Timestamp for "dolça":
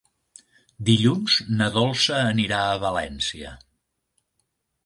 1.77-2.23